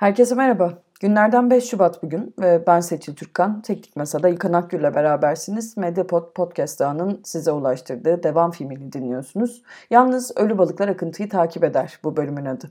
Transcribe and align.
Herkese 0.00 0.34
merhaba. 0.34 0.78
Günlerden 1.00 1.50
5 1.50 1.64
Şubat 1.64 2.02
bugün 2.02 2.34
ve 2.40 2.66
ben 2.66 2.80
Seçil 2.80 3.14
Türkkan. 3.14 3.62
Teknik 3.62 3.96
Masa'da 3.96 4.28
İlkan 4.28 4.52
Akgül'le 4.52 4.94
berabersiniz. 4.94 5.76
Medyapod 5.76 6.32
Podcast 6.34 6.80
ağının 6.80 7.20
size 7.24 7.52
ulaştırdığı 7.52 8.22
devam 8.22 8.50
filmini 8.50 8.92
dinliyorsunuz. 8.92 9.62
Yalnız 9.90 10.32
Ölü 10.36 10.58
Balıklar 10.58 10.88
Akıntı'yı 10.88 11.28
takip 11.28 11.64
eder 11.64 11.98
bu 12.04 12.16
bölümün 12.16 12.44
adı. 12.44 12.70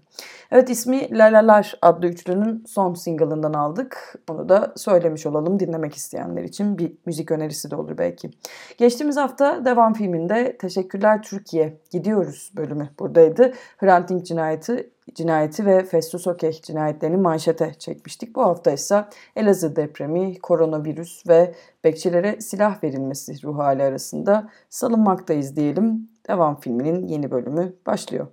Evet 0.52 0.70
ismi 0.70 1.18
Lalalar 1.18 1.78
adlı 1.81 2.07
üçlünün 2.07 2.63
son 2.67 2.94
single'ından 2.94 3.53
aldık. 3.53 4.15
Onu 4.29 4.49
da 4.49 4.73
söylemiş 4.75 5.25
olalım 5.25 5.59
dinlemek 5.59 5.96
isteyenler 5.96 6.43
için 6.43 6.77
bir 6.77 6.93
müzik 7.05 7.31
önerisi 7.31 7.71
de 7.71 7.75
olur 7.75 7.97
belki. 7.97 8.29
Geçtiğimiz 8.77 9.17
hafta 9.17 9.65
devam 9.65 9.93
filminde 9.93 10.57
Teşekkürler 10.57 11.21
Türkiye 11.23 11.77
Gidiyoruz 11.91 12.51
bölümü 12.57 12.89
buradaydı. 12.99 13.53
Hrant 13.77 14.09
Dink 14.09 14.25
cinayeti 14.25 14.89
cinayeti 15.15 15.65
ve 15.65 15.83
Festus 15.83 16.27
Okey 16.27 16.52
cinayetlerini 16.52 17.17
manşete 17.17 17.73
çekmiştik. 17.73 18.35
Bu 18.35 18.41
hafta 18.41 18.71
ise 18.71 19.05
Elazığ 19.35 19.75
depremi, 19.75 20.39
koronavirüs 20.39 21.27
ve 21.27 21.55
bekçilere 21.84 22.41
silah 22.41 22.84
verilmesi 22.84 23.43
ruh 23.43 23.57
hali 23.57 23.84
arasında 23.84 24.49
salınmaktayız 24.70 25.55
diyelim. 25.55 26.09
Devam 26.27 26.59
filminin 26.59 27.07
yeni 27.07 27.31
bölümü 27.31 27.73
başlıyor. 27.85 28.27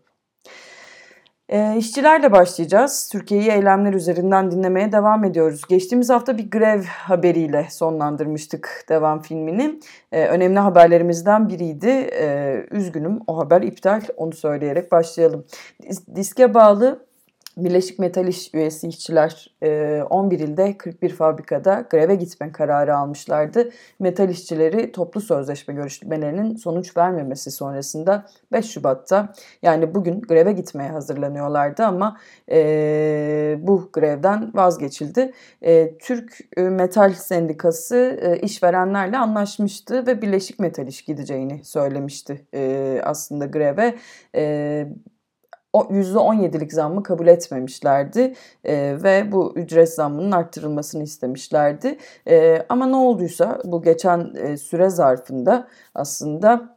E, 1.48 1.76
işçilerle 1.76 2.32
başlayacağız. 2.32 3.08
Türkiye'yi 3.12 3.50
eylemler 3.50 3.92
üzerinden 3.92 4.50
dinlemeye 4.50 4.92
devam 4.92 5.24
ediyoruz. 5.24 5.62
Geçtiğimiz 5.68 6.10
hafta 6.10 6.38
bir 6.38 6.50
grev 6.50 6.82
haberiyle 6.82 7.66
sonlandırmıştık 7.70 8.84
devam 8.88 9.22
filmini. 9.22 9.80
E, 10.12 10.26
önemli 10.26 10.58
haberlerimizden 10.58 11.48
biriydi. 11.48 11.88
E, 12.20 12.56
üzgünüm 12.70 13.20
o 13.26 13.38
haber 13.38 13.62
iptal 13.62 14.02
onu 14.16 14.32
söyleyerek 14.32 14.92
başlayalım. 14.92 15.44
Diske 16.14 16.54
bağlı 16.54 17.05
Birleşik 17.56 17.98
Metal 17.98 18.28
İş 18.28 18.54
üyesi 18.54 18.88
işçiler 18.88 19.56
11 20.10 20.40
e, 20.40 20.44
ilde 20.44 20.78
41 20.78 21.10
fabrikada 21.10 21.86
greve 21.90 22.14
gitme 22.14 22.52
kararı 22.52 22.96
almışlardı. 22.96 23.70
Metal 23.98 24.28
işçileri 24.28 24.92
toplu 24.92 25.20
sözleşme 25.20 25.74
görüşmelerinin 25.74 26.56
sonuç 26.56 26.96
vermemesi 26.96 27.50
sonrasında 27.50 28.26
5 28.52 28.66
Şubat'ta 28.66 29.32
yani 29.62 29.94
bugün 29.94 30.20
greve 30.20 30.52
gitmeye 30.52 30.90
hazırlanıyorlardı 30.90 31.84
ama 31.84 32.16
e, 32.50 33.58
bu 33.60 33.90
grevden 33.92 34.50
vazgeçildi. 34.54 35.32
E, 35.62 35.98
Türk 35.98 36.38
Metal 36.56 37.12
Sendikası 37.12 37.96
e, 38.22 38.38
işverenlerle 38.40 39.18
anlaşmıştı 39.18 40.06
ve 40.06 40.22
Birleşik 40.22 40.58
Metal 40.58 40.86
İş 40.86 41.02
gideceğini 41.02 41.64
söylemişti 41.64 42.46
e, 42.54 43.00
aslında 43.04 43.46
greve. 43.46 43.94
E, 44.34 44.86
%17'lik 45.80 46.72
zammı 46.72 47.02
kabul 47.02 47.26
etmemişlerdi 47.26 48.34
e, 48.64 48.96
ve 49.02 49.32
bu 49.32 49.52
ücret 49.56 49.94
zammının 49.94 50.32
arttırılmasını 50.32 51.02
istemişlerdi. 51.02 51.98
E, 52.28 52.66
ama 52.68 52.86
ne 52.86 52.96
olduysa 52.96 53.60
bu 53.64 53.82
geçen 53.82 54.34
e, 54.34 54.56
süre 54.56 54.90
zarfında 54.90 55.68
aslında 55.94 56.76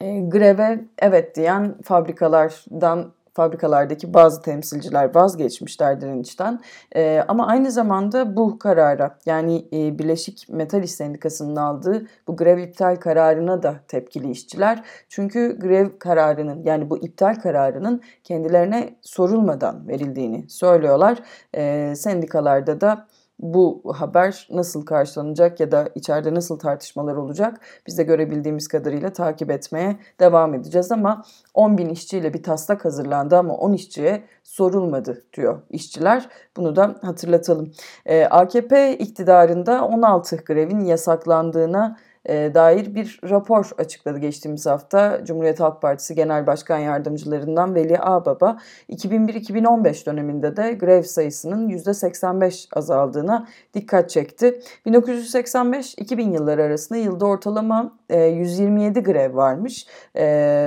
e, 0.00 0.20
greve 0.20 0.80
evet 0.98 1.36
diyen 1.36 1.74
fabrikalardan 1.82 3.12
fabrikalardaki 3.34 4.14
bazı 4.14 4.42
temsilciler 4.42 5.14
vazgeçmişler 5.14 6.00
direnişten. 6.00 6.60
E, 6.96 7.24
ama 7.28 7.46
aynı 7.46 7.70
zamanda 7.70 8.36
bu 8.36 8.58
karara 8.58 9.18
yani 9.26 9.68
e, 9.72 9.98
Birleşik 9.98 10.46
Metal 10.48 10.82
İş 10.82 10.90
Sendikası'nın 10.90 11.56
aldığı 11.56 12.06
bu 12.28 12.36
grev 12.36 12.58
iptal 12.58 12.96
kararına 12.96 13.62
da 13.62 13.74
tepkili 13.88 14.30
işçiler. 14.30 14.84
Çünkü 15.08 15.58
grev 15.60 15.98
kararının 15.98 16.62
yani 16.64 16.90
bu 16.90 16.98
iptal 16.98 17.34
kararının 17.34 18.02
kendilerine 18.24 18.96
sorulmadan 19.02 19.88
verildiğini 19.88 20.44
söylüyorlar. 20.48 21.18
E, 21.54 21.94
sendikalarda 21.96 22.80
da 22.80 23.06
bu 23.42 23.82
haber 23.96 24.48
nasıl 24.50 24.84
karşılanacak 24.84 25.60
ya 25.60 25.72
da 25.72 25.88
içeride 25.94 26.34
nasıl 26.34 26.58
tartışmalar 26.58 27.16
olacak 27.16 27.60
biz 27.86 27.98
de 27.98 28.02
görebildiğimiz 28.02 28.68
kadarıyla 28.68 29.12
takip 29.12 29.50
etmeye 29.50 29.96
devam 30.20 30.54
edeceğiz 30.54 30.92
ama 30.92 31.24
10 31.54 31.78
bin 31.78 31.88
işçiyle 31.88 32.34
bir 32.34 32.42
taslak 32.42 32.84
hazırlandı 32.84 33.36
ama 33.36 33.54
10 33.54 33.72
işçiye 33.72 34.24
sorulmadı 34.42 35.24
diyor 35.36 35.62
işçiler. 35.70 36.28
Bunu 36.56 36.76
da 36.76 36.94
hatırlatalım. 37.02 37.72
Ee, 38.06 38.24
AKP 38.24 38.98
iktidarında 38.98 39.84
16 39.84 40.36
grevin 40.36 40.80
yasaklandığına 40.80 41.96
dair 42.30 42.94
bir 42.94 43.20
rapor 43.30 43.70
açıkladı 43.78 44.18
geçtiğimiz 44.18 44.66
hafta. 44.66 45.24
Cumhuriyet 45.24 45.60
Halk 45.60 45.82
Partisi 45.82 46.14
Genel 46.14 46.46
Başkan 46.46 46.78
Yardımcılarından 46.78 47.74
Veli 47.74 47.98
Ağbaba 47.98 48.58
2001-2015 48.90 50.06
döneminde 50.06 50.56
de 50.56 50.72
grev 50.72 51.02
sayısının 51.02 51.68
%85 51.68 52.68
azaldığına 52.76 53.46
dikkat 53.74 54.10
çekti. 54.10 54.60
1985-2000 54.86 56.34
yılları 56.34 56.62
arasında 56.62 56.98
yılda 56.98 57.26
ortalama 57.26 57.99
127 58.16 58.98
e, 58.98 59.02
grev 59.02 59.36
varmış 59.36 59.86
e, 60.14 60.24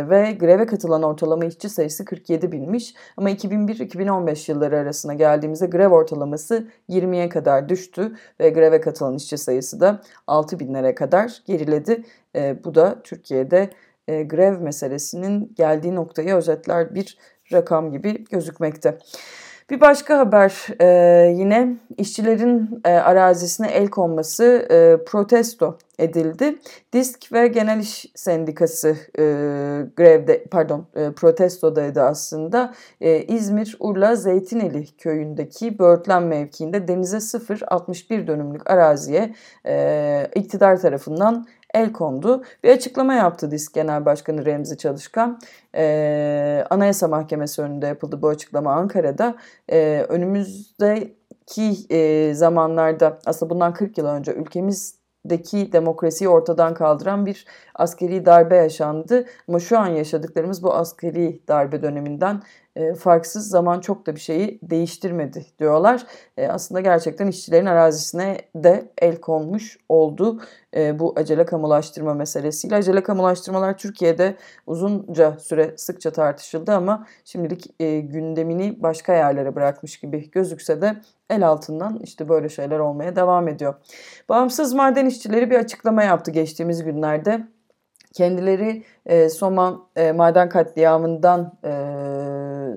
ve 0.10 0.32
greve 0.40 0.66
katılan 0.66 1.04
ortalama 1.04 1.46
işçi 1.46 1.70
sayısı 1.70 2.06
47 2.06 2.52
binmiş. 2.52 2.94
Ama 3.18 3.32
2001-2015 3.32 4.52
yılları 4.52 4.78
arasına 4.78 5.14
geldiğimizde 5.14 5.66
grev 5.66 5.90
ortalaması 5.90 6.68
20'ye 6.90 7.30
kadar 7.30 7.70
düştü 7.70 8.16
ve 8.40 8.50
greve 8.50 8.82
katılan 8.82 9.16
işçi 9.16 9.38
sayısı 9.38 9.80
da 9.80 10.02
6 10.28 10.60
binlere 10.60 10.96
kadar 10.96 11.44
geriledi. 11.46 12.04
E, 12.36 12.64
bu 12.64 12.76
da 12.76 13.02
Türkiye'de 13.04 13.70
grev 14.08 14.62
meselesinin 14.62 15.54
geldiği 15.56 15.96
noktayı 15.96 16.36
özetler 16.36 16.96
bir 16.96 17.18
rakam 17.54 17.92
gibi 17.92 18.24
gözükmekte. 18.24 18.98
Bir 19.70 19.82
başka 19.82 20.20
haber 20.20 20.68
e, 20.80 21.32
yine 21.32 21.76
işçilerin 21.98 22.82
e, 22.86 22.90
arazisine 22.90 23.68
el 23.68 23.88
konması 23.88 24.68
e, 24.72 25.06
protesto 25.06 25.78
edildi. 26.00 26.56
Disk 26.94 27.32
ve 27.32 27.48
Genel 27.48 27.80
İş 27.80 28.06
Sendikası 28.16 28.90
e, 29.18 29.24
grevde 29.98 30.44
pardon 30.52 30.86
e, 30.96 31.12
protestodaydı 31.12 32.02
aslında. 32.02 32.74
E, 33.02 33.22
İzmir 33.24 33.78
Urla 33.80 34.16
Zeytineli 34.16 34.86
köyündeki 34.98 35.80
Böğürtlen 35.80 36.24
mevkiinde 36.24 36.88
denize 36.88 37.18
0-61 37.18 38.28
dönümlük 38.28 38.70
araziye 38.70 39.34
e, 39.66 40.28
iktidar 40.36 40.82
tarafından 40.82 41.46
el 41.74 41.92
kondu. 41.92 42.44
Bir 42.64 42.70
açıklama 42.70 43.14
yaptı 43.14 43.52
Disk 43.52 43.74
Genel 43.74 44.06
Başkanı 44.06 44.46
Remzi 44.46 44.78
Çalışkan. 44.78 45.40
Ee, 45.76 46.66
Anayasa 46.70 47.08
Mahkemesi 47.08 47.62
önünde 47.62 47.88
yapıldı 47.88 48.22
bu 48.22 48.28
açıklama 48.28 48.74
Ankara'da. 48.74 49.36
Ee, 49.72 50.06
önümüzdeki 50.10 51.76
e, 51.90 52.34
zamanlarda 52.34 53.20
aslında 53.26 53.50
bundan 53.50 53.74
40 53.74 53.98
yıl 53.98 54.06
önce 54.06 54.32
ülkemizdeki 55.26 55.74
demokrasiyi 55.74 56.30
ortadan 56.30 56.74
kaldıran 56.74 57.26
bir 57.26 57.46
askeri 57.76 58.26
darbe 58.26 58.56
yaşandı. 58.56 59.26
Ama 59.48 59.60
şu 59.60 59.80
an 59.80 59.88
yaşadıklarımız 59.88 60.64
bu 60.64 60.74
askeri 60.74 61.40
darbe 61.48 61.82
döneminden 61.82 62.42
e, 62.76 62.94
farksız 62.94 63.50
zaman 63.50 63.80
çok 63.80 64.06
da 64.06 64.16
bir 64.16 64.20
şeyi 64.20 64.60
değiştirmedi 64.64 65.46
diyorlar. 65.60 66.06
E, 66.38 66.48
aslında 66.48 66.82
gerçekten 66.82 67.28
işçilerin 67.28 67.66
arazisine 67.66 68.38
de 68.56 68.92
el 68.98 69.16
konmuş 69.16 69.78
oldu 69.90 70.42
e, 70.76 71.00
bu 71.00 71.14
acele 71.16 71.46
kamulaştırma 71.46 72.14
meselesiyle. 72.14 72.76
Acele 72.76 73.04
kamulaştırmalar 73.04 73.78
Türkiye'de 73.78 74.36
uzunca 74.68 75.40
süre 75.40 75.74
sıkça 75.78 76.12
tartışıldı 76.12 76.72
ama 76.72 77.08
şimdilik 77.26 77.76
e, 77.80 78.00
gündemini 78.00 78.84
başka 78.84 79.14
yerlere 79.14 79.56
bırakmış 79.56 80.00
gibi 80.00 80.32
gözükse 80.32 80.82
de 80.82 80.96
el 81.34 81.48
altından 81.48 82.00
işte 82.04 82.30
böyle 82.30 82.50
şeyler 82.50 82.80
olmaya 82.80 83.16
devam 83.16 83.48
ediyor. 83.48 83.74
Bağımsız 84.30 84.74
maden 84.74 85.06
işçileri 85.06 85.50
bir 85.52 85.60
açıklama 85.60 86.04
yaptı 86.04 86.32
geçtiğimiz 86.32 86.84
günlerde. 86.84 87.48
Kendileri 88.14 88.84
e, 89.06 89.30
Soma 89.30 89.90
e, 89.96 90.12
maden 90.12 90.50
katliamından 90.50 91.58
e, 91.64 91.74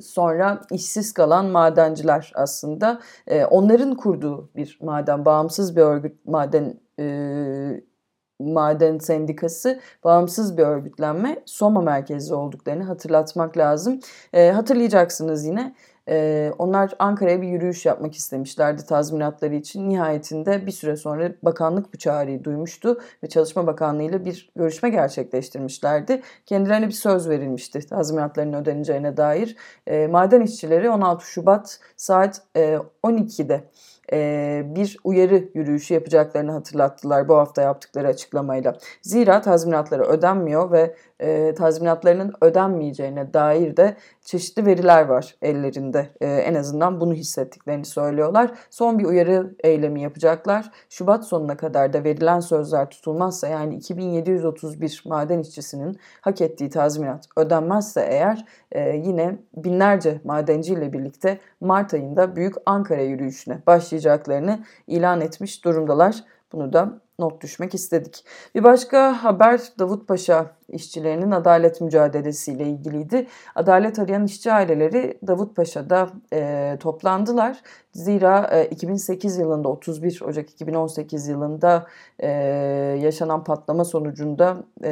sonra 0.01 0.61
işsiz 0.71 1.13
kalan 1.13 1.47
madenciler 1.47 2.33
aslında. 2.35 3.01
E, 3.27 3.45
onların 3.45 3.95
kurduğu 3.95 4.51
bir 4.57 4.79
maden, 4.83 5.25
bağımsız 5.25 5.77
bir 5.77 5.83
örgüt 5.83 6.27
maden 6.27 6.81
e, 6.99 7.05
Maden 8.41 8.99
Sendikası 8.99 9.81
bağımsız 10.05 10.59
bir 10.59 10.63
örgütlenme 10.63 11.43
Soma 11.45 11.81
merkezli 11.81 12.35
olduklarını 12.35 12.85
hatırlatmak 12.85 13.57
lazım. 13.57 14.01
E, 14.33 14.51
hatırlayacaksınız 14.51 15.45
yine 15.45 15.75
ee, 16.09 16.53
onlar 16.59 16.93
Ankara'ya 16.99 17.43
bir 17.43 17.49
yürüyüş 17.49 17.87
yapmak 17.87 18.15
istemişlerdi 18.15 18.87
tazminatları 18.87 19.55
için. 19.55 19.89
Nihayetinde 19.89 20.67
bir 20.67 20.73
süre 20.73 20.97
sonra 20.97 21.33
bakanlık 21.43 21.95
bu 21.95 21.99
çağrıyı 21.99 22.45
duymuştu 22.45 23.01
ve 23.23 23.29
Çalışma 23.29 23.67
Bakanlığı 23.67 24.03
ile 24.03 24.25
bir 24.25 24.53
görüşme 24.57 24.91
gerçekleştirmişlerdi. 24.91 26.23
Kendilerine 26.47 26.87
bir 26.87 26.93
söz 26.93 27.29
verilmişti 27.29 27.87
tazminatlarının 27.87 28.63
ödeneceğine 28.63 29.17
dair. 29.17 29.57
Ee, 29.87 30.07
maden 30.07 30.41
işçileri 30.41 30.91
16 30.91 31.27
Şubat 31.27 31.81
saat 31.97 32.43
e, 32.57 32.79
12'de 33.05 33.65
bir 34.77 34.97
uyarı 35.05 35.49
yürüyüşü 35.55 35.95
yapacaklarını 35.95 36.53
hatırlattılar 36.53 37.29
bu 37.29 37.37
hafta 37.37 37.63
yaptıkları 37.63 38.09
açıklamayla. 38.09 38.77
Zira 39.03 39.41
tazminatları 39.41 40.05
ödenmiyor 40.05 40.71
ve 40.73 40.97
e, 41.21 41.55
tazminatlarının 41.55 42.33
ödenmeyeceğine 42.41 43.35
dair 43.35 43.77
de 43.77 43.97
çeşitli 44.21 44.67
veriler 44.67 45.07
var 45.07 45.37
ellerinde. 45.43 46.11
E, 46.21 46.27
en 46.27 46.55
azından 46.55 47.01
bunu 47.01 47.15
hissettiklerini 47.15 47.85
söylüyorlar. 47.85 48.51
Son 48.71 48.99
bir 48.99 49.05
uyarı 49.05 49.55
eylemi 49.65 50.03
yapacaklar. 50.03 50.71
Şubat 50.91 51.25
sonuna 51.25 51.57
kadar 51.57 51.93
da 51.93 52.05
verilen 52.05 52.41
sözler 52.41 52.91
tutulmazsa 52.91 53.49
yani 53.49 53.77
2731 53.77 55.03
maden 55.07 55.39
işçisinin 55.39 55.99
hak 56.21 56.41
ettiği 56.41 56.71
tazminat 56.71 57.27
ödenmezse 57.37 58.01
eğer 58.11 58.45
e, 58.73 58.97
yine 58.97 59.39
binlerce 59.57 60.21
madenciyle 60.25 60.93
birlikte 60.93 61.39
Mart 61.61 61.95
ayında 61.95 62.37
Büyük 62.37 62.55
Ankara 62.67 63.03
yürüyüşüne 63.03 63.59
başlayacaklarını 63.67 64.65
ilan 64.87 65.21
etmiş 65.21 65.65
durumdalar. 65.65 66.25
Bunu 66.53 66.73
da 66.73 67.01
not 67.19 67.43
düşmek 67.43 67.75
istedik. 67.75 68.25
Bir 68.55 68.65
başka 68.65 69.25
haber 69.25 69.61
Davutpaşa 69.79 70.51
işçilerinin 70.69 71.31
adalet 71.31 71.81
mücadelesiyle 71.81 72.65
ilgiliydi. 72.65 73.27
Adalet 73.55 73.99
arayan 73.99 74.25
işçi 74.25 74.53
aileleri 74.53 75.19
Davutpaşa'da 75.27 76.09
e, 76.33 76.77
toplandılar. 76.81 77.61
Zira 77.93 78.51
e, 78.53 78.67
2008 78.67 79.39
yılında 79.39 79.69
31 79.69 80.21
Ocak 80.23 80.51
2018 80.51 81.29
yılında 81.29 81.87
e, 82.19 82.29
yaşanan 83.03 83.45
patlama 83.45 83.85
sonucunda 83.85 84.57
e, 84.85 84.91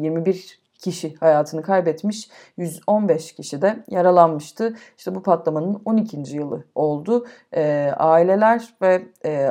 21 0.00 0.60
kişi 0.78 1.14
hayatını 1.14 1.62
kaybetmiş, 1.62 2.30
115 2.56 3.32
kişi 3.32 3.62
de 3.62 3.84
yaralanmıştı. 3.88 4.74
İşte 4.98 5.14
bu 5.14 5.22
patlamanın 5.22 5.82
12. 5.84 6.36
yılı 6.36 6.64
oldu. 6.74 7.26
E, 7.54 7.92
aileler 7.96 8.74
ve 8.82 9.02
e, 9.24 9.48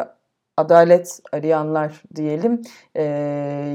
adalet 0.59 1.19
arayanlar 1.31 2.03
diyelim 2.15 2.61
e, 2.97 3.03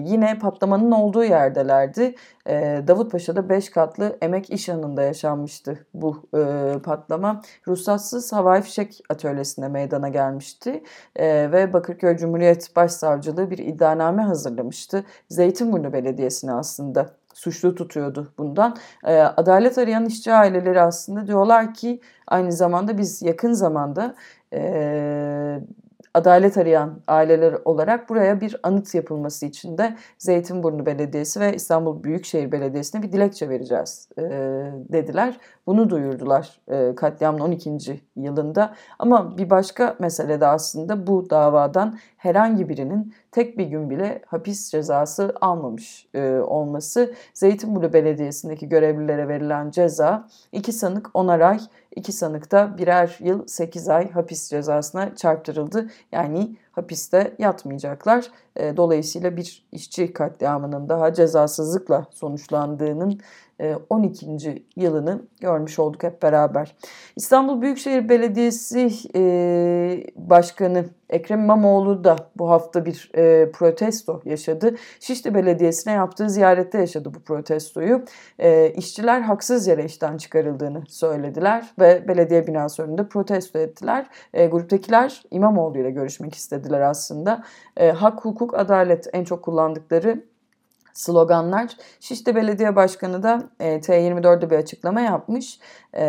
yine 0.04 0.38
patlamanın 0.38 0.90
olduğu 0.90 1.24
yerdelerdi. 1.24 2.14
E, 2.46 2.84
Davutpaşa'da 2.88 3.48
5 3.48 3.70
katlı 3.70 4.18
emek 4.22 4.50
iş 4.50 4.68
yanında 4.68 5.02
yaşanmıştı 5.02 5.86
bu 5.94 6.28
e, 6.36 6.72
patlama. 6.78 7.42
Ruhsatsız 7.68 8.32
havai 8.32 8.62
fişek 8.62 9.00
atölyesinde 9.10 9.68
meydana 9.68 10.08
gelmişti 10.08 10.82
e, 11.16 11.52
ve 11.52 11.72
Bakırköy 11.72 12.16
Cumhuriyet 12.16 12.76
Başsavcılığı 12.76 13.50
bir 13.50 13.58
iddianame 13.58 14.22
hazırlamıştı. 14.22 15.04
Zeytinburnu 15.28 15.92
Belediyesi'ne 15.92 16.52
aslında 16.52 17.10
suçlu 17.34 17.74
tutuyordu 17.74 18.32
bundan. 18.38 18.76
E, 19.04 19.18
adalet 19.18 19.78
arayan 19.78 20.04
işçi 20.04 20.32
aileleri 20.32 20.80
aslında 20.80 21.26
diyorlar 21.26 21.74
ki 21.74 22.00
aynı 22.26 22.52
zamanda 22.52 22.98
biz 22.98 23.22
yakın 23.22 23.52
zamanda 23.52 24.14
e, 24.52 25.60
adalet 26.14 26.58
arayan 26.58 27.00
aileler 27.08 27.54
olarak 27.64 28.08
buraya 28.08 28.40
bir 28.40 28.56
anıt 28.62 28.94
yapılması 28.94 29.46
için 29.46 29.78
de 29.78 29.96
Zeytinburnu 30.18 30.86
Belediyesi 30.86 31.40
ve 31.40 31.54
İstanbul 31.54 32.02
Büyükşehir 32.02 32.52
Belediyesi'ne 32.52 33.02
bir 33.02 33.12
dilekçe 33.12 33.48
vereceğiz 33.48 34.08
e, 34.18 34.22
dediler. 34.92 35.38
Bunu 35.66 35.90
duyurdular 35.90 36.60
e, 36.68 36.94
katliamın 36.94 37.40
12. 37.40 38.00
yılında. 38.16 38.74
Ama 38.98 39.38
bir 39.38 39.50
başka 39.50 39.96
mesele 39.98 40.40
de 40.40 40.46
aslında 40.46 41.06
bu 41.06 41.30
davadan 41.30 41.98
herhangi 42.16 42.68
birinin 42.68 43.14
tek 43.34 43.58
bir 43.58 43.66
gün 43.66 43.90
bile 43.90 44.22
hapis 44.26 44.70
cezası 44.70 45.34
almamış 45.40 46.06
e, 46.14 46.30
olması. 46.30 47.14
Zeytinburnu 47.34 47.92
Belediyesi'ndeki 47.92 48.68
görevlilere 48.68 49.28
verilen 49.28 49.70
ceza 49.70 50.28
iki 50.52 50.72
sanık 50.72 51.10
onar 51.14 51.40
ay, 51.40 51.60
iki 51.96 52.12
sanık 52.12 52.52
da 52.52 52.78
birer 52.78 53.18
yıl 53.20 53.46
8 53.46 53.88
ay 53.88 54.10
hapis 54.10 54.50
cezasına 54.50 55.16
çarptırıldı. 55.16 55.90
Yani 56.12 56.56
hapiste 56.72 57.34
yatmayacaklar. 57.38 58.30
E, 58.56 58.76
dolayısıyla 58.76 59.36
bir 59.36 59.66
işçi 59.72 60.12
katliamının 60.12 60.88
daha 60.88 61.12
cezasızlıkla 61.12 62.06
sonuçlandığının 62.10 63.20
12. 63.88 64.26
E, 64.26 64.62
yılını 64.76 65.22
görmüş 65.40 65.78
olduk 65.78 66.02
hep 66.02 66.22
beraber. 66.22 66.76
İstanbul 67.16 67.62
Büyükşehir 67.62 68.08
Belediyesi 68.08 68.90
e, 69.14 70.06
Başkanı 70.16 70.84
Ekrem 71.10 71.40
İmamoğlu 71.40 72.04
da 72.04 72.16
bu 72.36 72.50
hafta 72.50 72.84
bir 72.84 73.10
e, 73.14 73.50
protesto 73.52 74.20
yaşadı. 74.24 74.74
Şişli 75.00 75.34
Belediyesi'ne 75.34 75.92
yaptığı 75.92 76.30
ziyarette 76.30 76.78
yaşadı 76.78 77.14
bu 77.14 77.20
protestoyu. 77.20 78.04
E, 78.38 78.70
işçiler 78.70 79.20
haksız 79.20 79.66
yere 79.66 79.84
işten 79.84 80.16
çıkarıldığını 80.16 80.82
söylediler 80.88 81.74
ve 81.80 82.08
belediye 82.08 82.46
binası 82.46 82.82
önünde 82.82 83.08
protesto 83.08 83.58
ettiler. 83.58 84.06
E, 84.34 84.46
gruptakiler 84.46 85.22
İmamoğlu 85.30 85.78
ile 85.78 85.90
görüşmek 85.90 86.34
istediler 86.34 86.80
aslında. 86.80 87.44
Hak, 87.94 88.24
hukuk, 88.24 88.58
adalet 88.58 89.06
en 89.12 89.24
çok 89.24 89.42
kullandıkları 89.42 90.24
sloganlar. 90.94 91.76
Şişli 92.00 92.34
Belediye 92.34 92.76
Başkanı 92.76 93.22
da 93.22 93.42
e, 93.60 93.80
T24'de 93.80 94.50
bir 94.50 94.56
açıklama 94.56 95.00
yapmış. 95.00 95.58
E, 95.96 96.04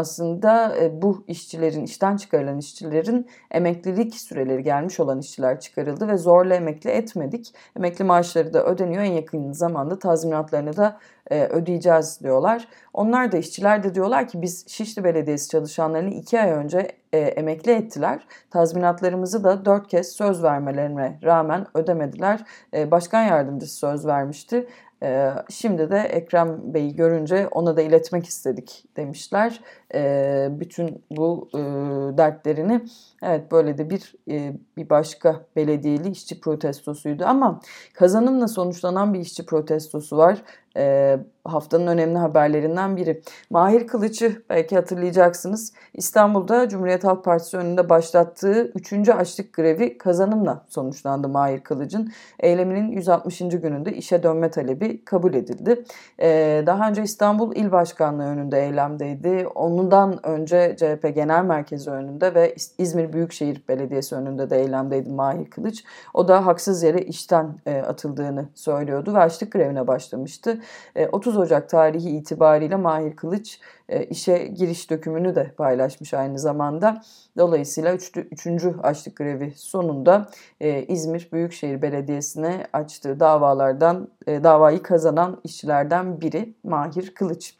aslında 0.00 0.76
e, 0.76 1.02
bu 1.02 1.24
işçilerin, 1.28 1.84
işten 1.84 2.16
çıkarılan 2.16 2.58
işçilerin 2.58 3.26
emeklilik 3.50 4.14
süreleri 4.14 4.62
gelmiş 4.62 5.00
olan 5.00 5.18
işçiler 5.18 5.60
çıkarıldı 5.60 6.08
ve 6.08 6.16
zorla 6.16 6.54
emekli 6.54 6.90
etmedik. 6.90 7.54
Emekli 7.76 8.04
maaşları 8.04 8.54
da 8.54 8.64
ödeniyor. 8.64 9.02
En 9.02 9.12
yakın 9.12 9.52
zamanda 9.52 9.98
tazminatlarını 9.98 10.76
da 10.76 10.98
e, 11.30 11.44
ödeyeceğiz 11.44 12.20
diyorlar. 12.22 12.68
Onlar 12.94 13.32
da 13.32 13.36
işçiler 13.36 13.82
de 13.82 13.94
diyorlar 13.94 14.28
ki 14.28 14.42
biz 14.42 14.68
Şişli 14.68 15.04
Belediyesi 15.04 15.48
çalışanlarını 15.48 16.10
iki 16.10 16.40
ay 16.40 16.50
önce 16.50 16.88
e, 17.12 17.18
emekli 17.18 17.72
ettiler. 17.72 18.26
Tazminatlarımızı 18.50 19.44
da 19.44 19.64
dört 19.64 19.88
kez 19.88 20.12
söz 20.12 20.42
vermelerine 20.42 21.18
rağmen 21.24 21.66
ödemediler. 21.74 22.44
Başkan 22.74 23.22
yardımcısı 23.22 23.76
söz 23.76 24.06
vermişti. 24.06 24.66
E, 25.02 25.30
şimdi 25.50 25.90
de 25.90 25.98
Ekrem 25.98 26.74
Bey'i 26.74 26.96
görünce 26.96 27.48
ona 27.48 27.76
da 27.76 27.82
iletmek 27.82 28.26
istedik 28.26 28.84
demişler. 28.96 29.60
E, 29.94 30.48
bütün 30.50 31.04
bu 31.10 31.48
e, 31.54 31.58
dertlerini 32.18 32.80
evet 33.22 33.52
böyle 33.52 33.78
de 33.78 33.90
bir 33.90 34.14
e, 34.30 34.52
bir 34.76 34.90
başka 34.90 35.46
belediyeli 35.56 36.10
işçi 36.10 36.40
protestosuydu 36.40 37.24
ama 37.24 37.60
kazanımla 37.94 38.48
sonuçlanan 38.48 39.14
bir 39.14 39.20
işçi 39.20 39.46
protestosu 39.46 40.16
var 40.16 40.42
e, 40.76 41.18
haftanın 41.44 41.86
önemli 41.86 42.18
haberlerinden 42.18 42.96
biri. 42.96 43.22
Mahir 43.50 43.86
Kılıç'ı 43.86 44.42
belki 44.50 44.76
hatırlayacaksınız. 44.76 45.72
İstanbul'da 45.94 46.68
Cumhuriyet 46.68 47.04
Halk 47.04 47.24
Partisi 47.24 47.56
önünde 47.56 47.88
başlattığı 47.88 48.72
3. 48.74 49.08
açlık 49.08 49.52
grevi 49.52 49.98
kazanımla 49.98 50.64
sonuçlandı 50.68 51.28
Mahir 51.28 51.60
Kılıç'ın. 51.60 52.12
Eyleminin 52.40 52.92
160. 52.92 53.38
gününde 53.38 53.92
işe 53.92 54.22
dönme 54.22 54.50
talebi 54.50 55.04
kabul 55.04 55.34
edildi. 55.34 55.84
E, 56.20 56.62
daha 56.66 56.88
önce 56.88 57.02
İstanbul 57.02 57.56
İl 57.56 57.72
Başkanlığı 57.72 58.24
önünde 58.24 58.62
eylemdeydi. 58.62 59.46
Ondan 59.54 60.26
önce 60.26 60.76
CHP 60.78 61.14
Genel 61.14 61.44
Merkezi 61.44 61.90
önünde 61.90 62.34
ve 62.34 62.54
İzmir 62.78 63.09
Büyükşehir 63.12 63.62
Belediyesi 63.68 64.14
önünde 64.14 64.50
de 64.50 64.60
eylemdeydi 64.60 65.10
Mahir 65.10 65.50
Kılıç. 65.50 65.84
O 66.14 66.28
da 66.28 66.46
haksız 66.46 66.82
yere 66.82 67.02
işten 67.02 67.56
e, 67.66 67.78
atıldığını 67.78 68.48
söylüyordu 68.54 69.14
ve 69.14 69.18
açlık 69.18 69.52
grevine 69.52 69.86
başlamıştı. 69.86 70.60
30 71.12 71.36
e, 71.36 71.38
Ocak 71.38 71.68
tarihi 71.68 72.10
itibariyle 72.10 72.76
Mahir 72.76 73.16
Kılıç 73.16 73.60
e, 73.88 74.04
işe 74.04 74.46
giriş 74.46 74.90
dökümünü 74.90 75.34
de 75.34 75.54
paylaşmış 75.56 76.14
aynı 76.14 76.38
zamanda. 76.38 77.02
Dolayısıyla 77.38 77.94
3. 77.94 78.16
Üç, 78.16 78.46
açlık 78.82 79.16
grevi 79.16 79.52
sonunda 79.56 80.28
İzmir 80.88 81.28
Büyükşehir 81.32 81.82
Belediyesi'ne 81.82 82.66
açtığı 82.72 83.20
davalardan 83.20 84.08
davayı 84.26 84.82
kazanan 84.82 85.40
işçilerden 85.44 86.20
biri 86.20 86.54
Mahir 86.64 87.14
Kılıç. 87.14 87.54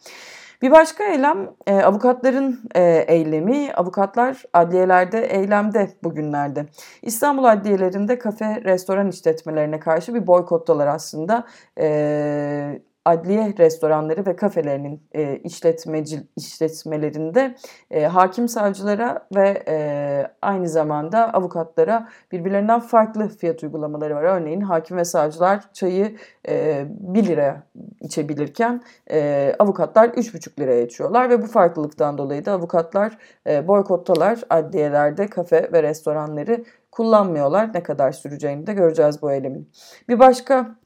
Bir 0.62 0.70
başka 0.70 1.04
eylem 1.04 1.50
e, 1.66 1.74
avukatların 1.74 2.60
e, 2.74 3.04
eylemi. 3.08 3.72
Avukatlar 3.72 4.42
adliyelerde 4.52 5.26
eylemde 5.26 5.90
bugünlerde. 6.04 6.66
İstanbul 7.02 7.44
adliyelerinde 7.44 8.18
kafe, 8.18 8.62
restoran 8.64 9.08
işletmelerine 9.08 9.80
karşı 9.80 10.14
bir 10.14 10.26
boykottalar 10.26 10.86
aslında. 10.86 11.46
E, 11.78 12.82
adliye 13.04 13.54
restoranları 13.58 14.26
ve 14.26 14.36
kafelerinin 14.36 15.02
e, 15.12 15.36
işletmeci 15.36 16.22
işletmelerinde 16.36 17.54
e, 17.90 18.04
hakim 18.04 18.48
savcılara 18.48 19.26
ve 19.36 19.62
e, 19.68 20.26
aynı 20.42 20.68
zamanda 20.68 21.34
avukatlara 21.34 22.08
birbirlerinden 22.32 22.80
farklı 22.80 23.28
fiyat 23.28 23.62
uygulamaları 23.62 24.14
var. 24.14 24.22
Örneğin 24.22 24.60
hakim 24.60 24.96
ve 24.96 25.04
savcılar 25.04 25.72
çayı 25.72 26.16
e, 26.48 26.84
1 26.88 27.26
liraya 27.26 27.62
içebilirken 28.00 28.82
e, 29.10 29.52
avukatlar 29.58 30.08
3,5 30.08 30.60
liraya 30.60 30.82
içiyorlar 30.82 31.30
ve 31.30 31.42
bu 31.42 31.46
farklılıktan 31.46 32.18
dolayı 32.18 32.44
da 32.44 32.52
avukatlar 32.52 33.18
e, 33.46 33.68
boykottalar 33.68 34.40
adliyelerde 34.50 35.26
kafe 35.26 35.70
ve 35.72 35.82
restoranları 35.82 36.64
kullanmıyorlar. 36.90 37.74
Ne 37.74 37.82
kadar 37.82 38.12
süreceğini 38.12 38.66
de 38.66 38.72
göreceğiz 38.72 39.22
bu 39.22 39.32
eylemin. 39.32 39.70
Bir 40.08 40.18
başka 40.18 40.79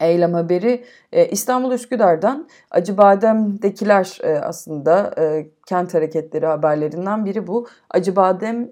eylem 0.00 0.34
haberi 0.34 0.84
e, 1.12 1.28
İstanbul 1.28 1.72
Üsküdar'dan 1.72 2.48
Acıbadem'dekiler 2.70 4.18
e, 4.22 4.38
aslında 4.38 5.14
e, 5.18 5.46
kent 5.66 5.94
hareketleri 5.94 6.46
haberlerinden 6.46 7.24
biri 7.24 7.46
bu. 7.46 7.66
Acıbadem 7.90 8.70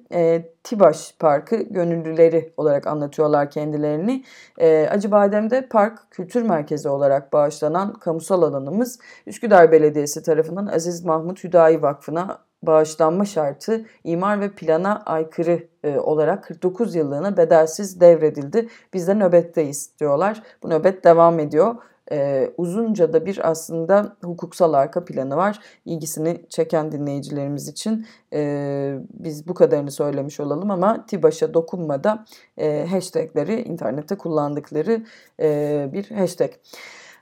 Tibaş 0.65 1.15
Parkı 1.19 1.57
gönüllüleri 1.57 2.53
olarak 2.57 2.87
anlatıyorlar 2.87 3.51
kendilerini. 3.51 4.25
Acıbadem'de 4.91 5.67
park 5.69 5.99
kültür 6.11 6.43
merkezi 6.43 6.89
olarak 6.89 7.33
bağışlanan 7.33 7.93
kamusal 7.93 8.43
alanımız 8.43 8.99
Üsküdar 9.27 9.73
Belediyesi 9.73 10.23
tarafından 10.23 10.67
Aziz 10.67 11.05
Mahmut 11.05 11.45
Hüdayi 11.45 11.83
Vakfı'na 11.83 12.39
bağışlanma 12.67 13.25
şartı 13.25 13.85
imar 14.05 14.41
ve 14.41 14.51
plana 14.51 15.03
aykırı 15.07 15.69
e, 15.85 15.99
olarak 15.99 16.45
49 16.45 16.95
yıllığına 16.95 17.37
bedelsiz 17.37 18.01
devredildi. 18.01 18.69
Biz 18.95 19.09
de 19.09 19.15
nöbetteyiz 19.15 19.91
diyorlar. 20.01 20.43
Bu 20.63 20.71
nöbet 20.71 21.05
devam 21.05 21.39
ediyor. 21.39 21.75
E, 22.13 22.51
uzunca 22.57 23.13
da 23.13 23.27
bir 23.27 23.51
aslında 23.51 24.17
hukuksal 24.25 24.73
arka 24.73 25.05
planı 25.05 25.37
var. 25.37 25.61
İlgisini 25.85 26.47
çeken 26.49 26.93
dinleyicilerimiz 26.93 27.69
için 27.69 28.07
e, 28.33 28.99
biz 29.11 29.49
bu 29.49 29.55
kadarını 29.55 29.91
söylemiş 29.91 30.41
olalım 30.41 30.71
ama 30.71 31.07
TİBAŞ'a 31.07 31.55
dokunmada 31.55 32.25
e, 32.59 32.87
hashtagleri 32.91 33.63
internette 33.63 34.19
kullandıkları 34.19 35.03
e, 35.41 35.89
bir 35.93 36.11
hashtag. 36.11 36.51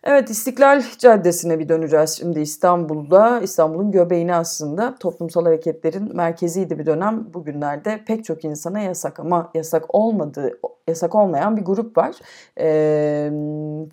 Evet 0.06 0.30
İstiklal 0.30 0.82
Caddesi'ne 0.99 1.58
bir 1.58 1.68
döneceğiz 1.68 2.11
şimdi 2.11 2.40
İstanbul'da. 2.40 3.40
İstanbul'un 3.40 3.92
göbeğini 3.92 4.34
aslında 4.34 4.94
toplumsal 5.00 5.44
hareketlerin 5.44 6.16
merkeziydi 6.16 6.78
bir 6.78 6.87
dönem. 6.87 7.34
Bugünlerde 7.34 8.00
pek 8.06 8.25
çok 8.25 8.44
insana 8.44 8.80
yasak 8.80 9.20
ama 9.20 9.50
yasak 9.54 9.94
olmadığı, 9.94 10.58
yasak 10.88 11.14
olmayan 11.14 11.57
bir 11.57 11.62
grup 11.62 11.97
var. 11.97 12.17
Ee, 12.59 13.31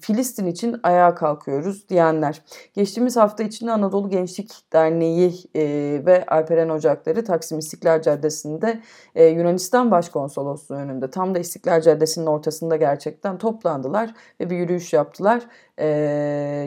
Filistin 0.02 0.46
için 0.46 0.80
ayağa 0.84 1.16
kalkıyoruz 1.16 1.90
diyenler. 1.90 2.42
Geçtiğimiz 2.74 3.18
hafta 3.18 3.44
içinde 3.44 3.72
Anadolu 3.72 4.10
Gençlik 4.10 4.52
Derneği 4.74 5.34
e, 5.56 5.62
ve 6.06 6.26
Alperen 6.26 6.70
Ocakları 6.70 7.24
Taksim 7.24 7.60
İstiklal 7.60 8.02
Caddesi'nde 8.02 8.82
e, 9.16 9.26
Yunanistan 9.26 9.92
Başkonsolosluğu 9.92 10.76
önünde 10.76 11.10
tam 11.10 11.36
da 11.36 11.40
İstiklal 11.40 11.82
Caddesi'nin 11.82 12.26
ortasında 12.26 12.76
gerçekten 12.76 13.38
toplandılar 13.38 14.14
ve 14.40 14.50
bir 14.50 14.58
yürüyüş 14.58 14.94
yaptılar 14.94 15.48
e, 15.78 15.88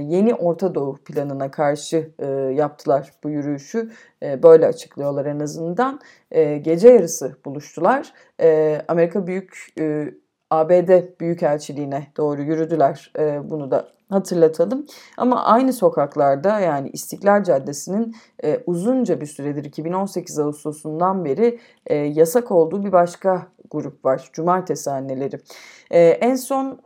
yeni 0.08 0.34
Orta 0.34 0.74
Doğu 0.74 0.96
planına 0.96 1.50
karşı 1.50 2.10
e, 2.18 2.26
yaptılar 2.30 3.12
bu 3.24 3.30
yürüyüşü. 3.30 3.90
E, 4.22 4.42
böyle 4.42 4.66
açıklıyorlar 4.66 5.26
en 5.26 5.40
azından. 5.40 6.00
E, 6.34 6.58
gece 6.58 6.88
yarısı 6.88 7.36
buluştular. 7.44 8.12
E, 8.40 8.80
Amerika 8.88 9.26
Büyük 9.26 9.66
e, 9.80 10.14
ABD 10.50 11.20
Büyükelçiliğine 11.20 12.06
doğru 12.16 12.42
yürüdüler. 12.42 13.12
E, 13.18 13.50
bunu 13.50 13.70
da 13.70 13.88
hatırlatalım. 14.08 14.86
Ama 15.16 15.44
aynı 15.44 15.72
sokaklarda 15.72 16.60
yani 16.60 16.90
İstiklal 16.90 17.42
Caddesi'nin 17.42 18.16
e, 18.44 18.60
uzunca 18.66 19.20
bir 19.20 19.26
süredir 19.26 19.64
2018 19.64 20.38
Ağustos'undan 20.38 21.24
beri 21.24 21.60
e, 21.86 21.94
yasak 21.94 22.50
olduğu 22.50 22.84
bir 22.84 22.92
başka 22.92 23.46
grup 23.70 24.04
var. 24.04 24.30
Cumartesi 24.32 24.90
anneleri. 24.90 25.40
E, 25.90 26.00
en 26.00 26.34
son 26.34 26.80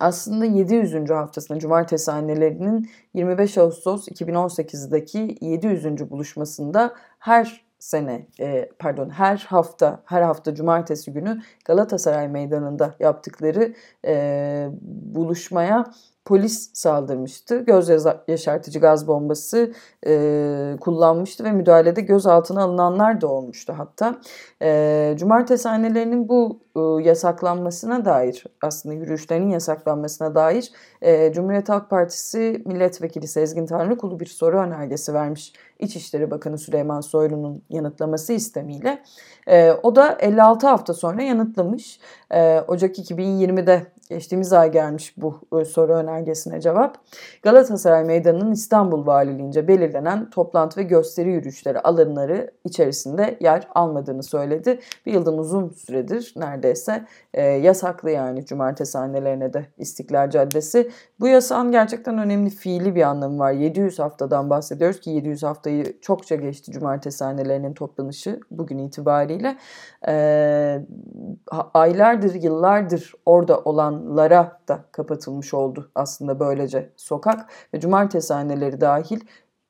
aslında 0.00 0.44
700. 0.44 1.10
haftasında 1.10 1.58
Cumartesi 1.58 2.12
annelerinin 2.12 2.90
25 3.14 3.58
Ağustos 3.58 4.08
2018'deki 4.08 5.38
700. 5.40 6.10
buluşmasında 6.10 6.94
her 7.18 7.65
sene 7.86 8.26
e, 8.40 8.68
pardon 8.78 9.10
her 9.10 9.36
hafta 9.36 10.02
her 10.04 10.22
hafta 10.22 10.54
cumartesi 10.54 11.12
günü 11.12 11.42
Galatasaray 11.64 12.28
Meydanı'nda 12.28 12.94
yaptıkları 13.00 13.74
e, 14.06 14.68
buluşmaya 15.14 15.84
polis 16.26 16.70
saldırmıştı. 16.74 17.58
Göz 17.58 17.88
yaşartıcı 18.28 18.80
gaz 18.80 19.08
bombası 19.08 19.72
e, 20.06 20.76
kullanmıştı 20.80 21.44
ve 21.44 21.52
müdahalede 21.52 22.00
gözaltına 22.00 22.62
alınanlar 22.62 23.20
da 23.20 23.28
olmuştu 23.28 23.74
hatta. 23.76 24.18
E, 24.62 25.14
cumartesi 25.18 25.68
hanelerinin 25.68 26.28
bu 26.28 26.60
e, 26.76 27.08
yasaklanmasına 27.08 28.04
dair 28.04 28.44
aslında 28.62 28.94
yürüyüşlerinin 28.94 29.50
yasaklanmasına 29.50 30.34
dair 30.34 30.72
e, 31.02 31.32
Cumhuriyet 31.32 31.68
Halk 31.68 31.90
Partisi 31.90 32.62
Milletvekili 32.66 33.26
Sezgin 33.26 33.66
Tanrıkulu 33.66 34.20
bir 34.20 34.26
soru 34.26 34.58
önergesi 34.58 35.14
vermiş 35.14 35.52
İçişleri 35.78 36.30
Bakanı 36.30 36.58
Süleyman 36.58 37.00
Soylu'nun 37.00 37.62
yanıtlaması 37.70 38.32
istemiyle. 38.32 39.02
E, 39.48 39.72
o 39.82 39.96
da 39.96 40.16
56 40.20 40.66
hafta 40.66 40.94
sonra 40.94 41.22
yanıtlamış. 41.22 42.00
E, 42.30 42.60
Ocak 42.60 42.98
2020'de 42.98 43.86
geçtiğimiz 44.08 44.52
ay 44.52 44.72
gelmiş 44.72 45.14
bu 45.16 45.40
e, 45.60 45.64
soru 45.64 45.94
önergesine 46.16 46.60
cevap. 46.60 46.98
Galatasaray 47.42 48.04
Meydanı'nın 48.04 48.52
İstanbul 48.52 49.06
Valiliğince 49.06 49.68
belirlenen 49.68 50.30
toplantı 50.30 50.80
ve 50.80 50.82
gösteri 50.82 51.30
yürüyüşleri 51.30 51.80
alanları 51.80 52.50
içerisinde 52.64 53.36
yer 53.40 53.68
almadığını 53.74 54.22
söyledi. 54.22 54.80
Bir 55.06 55.12
yıldan 55.12 55.38
uzun 55.38 55.68
süredir 55.68 56.32
neredeyse 56.36 57.06
e, 57.34 57.42
yasaklı 57.42 58.10
yani 58.10 58.46
cumartesi 58.46 58.98
annelerine 58.98 59.52
de 59.52 59.66
İstiklal 59.78 60.30
Caddesi. 60.30 60.90
Bu 61.20 61.28
yasağın 61.28 61.72
gerçekten 61.72 62.18
önemli 62.18 62.50
fiili 62.50 62.94
bir 62.94 63.02
anlamı 63.02 63.38
var. 63.38 63.52
700 63.52 63.98
haftadan 63.98 64.50
bahsediyoruz 64.50 65.00
ki 65.00 65.10
700 65.10 65.42
haftayı 65.42 66.00
çokça 66.00 66.36
geçti 66.36 66.72
cumartesi 66.72 67.24
annelerinin 67.24 67.74
toplanışı 67.74 68.40
bugün 68.50 68.78
itibariyle. 68.78 69.56
E, 70.08 70.86
aylardır, 71.74 72.34
yıllardır 72.34 73.12
orada 73.26 73.58
olanlara 73.58 74.60
da 74.68 74.84
kapatılmış 74.92 75.54
oldu 75.54 75.90
aslında 75.94 76.40
böylece 76.40 76.92
sokak 76.96 77.50
ve 77.74 77.80
cumartesi 77.80 78.34
anneleri 78.34 78.80
dahil 78.80 79.20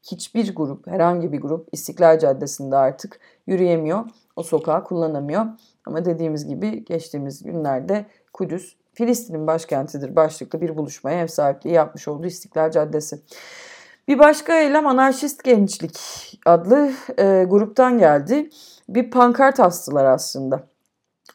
hiçbir 0.03 0.55
grup, 0.55 0.87
herhangi 0.87 1.33
bir 1.33 1.41
grup 1.41 1.69
İstiklal 1.73 2.19
Caddesi'nde 2.19 2.77
artık 2.77 3.21
yürüyemiyor. 3.47 4.05
O 4.37 4.43
sokağı 4.43 4.85
kullanamıyor. 4.85 5.47
Ama 5.87 6.05
dediğimiz 6.05 6.47
gibi 6.49 6.85
geçtiğimiz 6.85 7.43
günlerde 7.43 8.07
Kudüs 8.33 8.77
Filistin'in 8.97 9.47
başkentidir 9.47 10.17
başlıklı 10.17 10.61
bir 10.61 10.77
buluşmaya 10.77 11.21
ev 11.21 11.27
sahipliği 11.27 11.73
yapmış 11.73 12.09
olduğu 12.09 12.27
İstiklal 12.27 12.71
Caddesi. 12.71 13.21
Bir 14.09 14.19
başka 14.19 14.61
eylem 14.61 14.87
Anarşist 14.87 15.45
Gençlik 15.45 15.99
adlı 16.47 16.91
e, 17.19 17.45
gruptan 17.49 17.99
geldi. 17.99 18.51
Bir 18.89 19.11
pankart 19.11 19.61
astılar 19.61 20.05
aslında. 20.05 20.63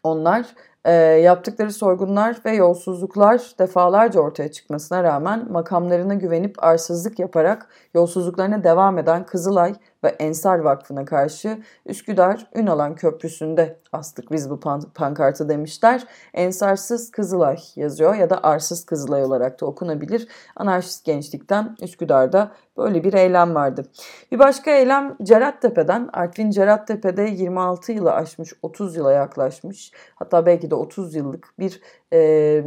Onlar 0.03 0.45
e, 0.85 0.93
yaptıkları 1.01 1.71
soygunlar 1.71 2.37
ve 2.45 2.51
yolsuzluklar 2.51 3.41
defalarca 3.59 4.19
ortaya 4.19 4.51
çıkmasına 4.51 5.03
rağmen 5.03 5.51
makamlarına 5.51 6.13
güvenip 6.13 6.63
arsızlık 6.63 7.19
yaparak 7.19 7.67
yolsuzluklarına 7.93 8.63
devam 8.63 8.97
eden 8.97 9.25
Kızılay 9.25 9.73
ve 10.03 10.07
Ensar 10.07 10.59
Vakfı'na 10.59 11.05
karşı 11.05 11.57
Üsküdar 11.85 12.47
Ünalan 12.55 12.95
Köprüsü'nde 12.95 13.79
astık 13.91 14.31
biz 14.31 14.49
bu 14.49 14.59
pan 14.59 14.81
pankartı 14.95 15.49
demişler. 15.49 16.03
Ensarsız 16.33 17.11
Kızılay 17.11 17.57
yazıyor 17.75 18.15
ya 18.15 18.29
da 18.29 18.43
Arsız 18.43 18.85
Kızılay 18.85 19.23
olarak 19.23 19.61
da 19.61 19.65
okunabilir. 19.65 20.27
Anarşist 20.55 21.05
gençlikten 21.05 21.75
Üsküdar'da 21.81 22.51
böyle 22.77 23.03
bir 23.03 23.13
eylem 23.13 23.55
vardı. 23.55 23.85
Bir 24.31 24.39
başka 24.39 24.71
eylem 24.71 25.17
Cerattepe'den. 25.23 26.09
Artvin 26.13 26.51
Cerattepe'de 26.51 27.23
26 27.23 27.91
yılı 27.91 28.13
aşmış, 28.13 28.53
30 28.61 28.95
yıla 28.95 29.11
yaklaşmış. 29.11 29.91
Hatta 30.15 30.45
belki 30.45 30.71
de 30.71 30.75
30 30.75 31.15
yıllık 31.15 31.53
bir 31.59 31.81
e, 32.13 32.63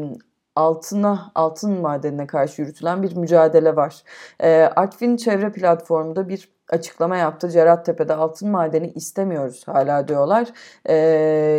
altına, 0.56 1.32
altın 1.34 1.80
madenine 1.80 2.26
karşı 2.26 2.62
yürütülen 2.62 3.02
bir 3.02 3.16
mücadele 3.16 3.76
var. 3.76 4.02
E, 4.40 4.70
Artvin 4.76 5.16
Çevre 5.16 5.52
Platformu'nda 5.52 6.28
bir 6.28 6.53
açıklama 6.70 7.16
yaptı. 7.16 7.50
Cerattepe'de 7.50 8.14
altın 8.14 8.50
madeni 8.50 8.90
istemiyoruz 8.90 9.68
hala 9.68 10.08
diyorlar. 10.08 10.48
Ee, 10.86 10.94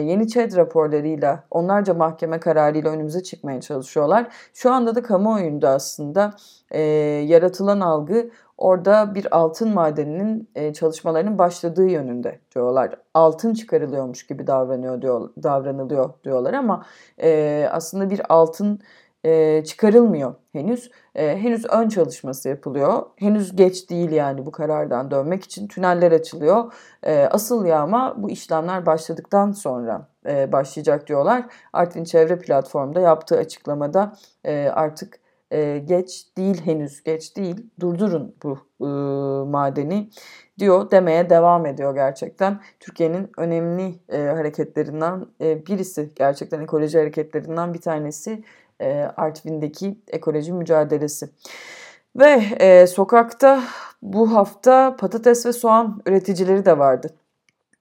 yeni 0.06 0.28
ÇED 0.28 0.56
raporlarıyla 0.56 1.44
onlarca 1.52 1.94
mahkeme 1.94 2.40
kararıyla 2.40 2.92
önümüze 2.92 3.24
çıkmaya 3.24 3.62
çalışıyorlar. 3.62 4.28
Şu 4.54 4.72
anda 4.72 4.96
da 4.96 5.04
kamuoyunda 5.04 5.70
aslında 5.70 6.34
e, 6.72 6.82
yaratılan 7.28 7.80
algı 7.80 8.30
orada 8.58 9.16
bir 9.16 9.38
altın 9.38 9.74
madeninin 9.74 10.50
e, 10.56 10.74
çalışmalarının 10.74 11.38
başladığı 11.38 11.88
yönünde 11.88 12.40
diyorlar. 12.56 13.00
Altın 13.14 13.54
çıkarılıyormuş 13.54 14.28
gibi 14.28 14.48
davranıyor 14.48 15.02
diyor, 15.02 15.30
davranılıyor 15.44 16.10
diyorlar 16.24 16.54
ama 16.54 16.86
e, 17.22 17.68
aslında 17.72 18.10
bir 18.10 18.22
altın 18.30 18.80
e, 19.26 19.64
çıkarılmıyor 19.64 20.36
henüz. 20.52 20.92
E, 21.16 21.38
henüz 21.38 21.66
ön 21.66 21.90
çalışması 21.90 22.50
yapılıyor. 22.50 23.04
Henüz 23.16 23.56
geç 23.56 23.90
değil 23.90 24.12
yani 24.12 24.46
bu 24.46 24.52
karardan 24.52 25.12
dönmek 25.12 25.44
için 25.44 25.68
tüneller 25.68 26.12
açılıyor. 26.12 26.74
E, 27.04 27.28
asıl 27.32 27.66
yağma 27.66 28.16
bu 28.18 28.30
işlemler 28.30 28.86
başladıktan 28.86 29.52
sonra 29.52 30.08
başlayacak 30.52 31.08
diyorlar. 31.08 31.46
Artvin 31.74 32.04
Çevre 32.04 32.40
Platformu'nda 32.40 33.00
yaptığı 33.00 33.38
açıklamada 33.38 34.16
artık 34.74 35.20
geç 35.86 36.28
değil 36.38 36.62
henüz 36.66 37.04
geç 37.04 37.38
değil 37.38 37.70
durdurun 37.80 38.36
bu 38.44 38.58
e, 38.82 38.90
madeni 39.50 40.10
diyor 40.60 40.92
demeye 40.92 41.30
devam 41.30 41.66
ediyor 41.66 41.96
gerçekten. 41.96 42.60
Türkiye'nin 42.80 43.32
önemli 43.38 44.00
hareketlerinden 44.10 45.26
birisi 45.40 46.12
gerçekten 46.16 46.62
ekoloji 46.62 46.98
hareketlerinden 46.98 47.74
bir 47.74 47.82
tanesi 47.82 48.44
Artvin'deki 49.18 50.00
ekoloji 50.08 50.54
mücadelesi. 50.54 51.30
Ve 52.16 52.44
e, 52.60 52.88
sokakta 52.88 53.64
bu 54.02 54.36
hafta 54.36 54.96
patates 54.96 55.46
ve 55.46 55.54
soğan 55.54 56.02
üreticileri 56.06 56.66
de 56.66 56.78
vardı. 56.78 57.10